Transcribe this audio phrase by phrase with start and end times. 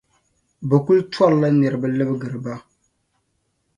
[0.67, 2.53] bɛ kul tɔrila niriba libigiri ba.